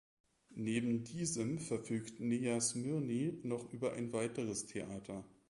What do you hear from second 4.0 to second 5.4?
weiteres Theater.